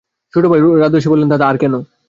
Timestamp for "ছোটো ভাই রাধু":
0.33-0.95